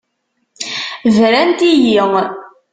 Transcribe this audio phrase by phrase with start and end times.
[1.15, 1.95] Brant-iyi.